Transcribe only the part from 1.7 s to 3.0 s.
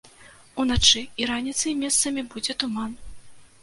месцамі будзе туман.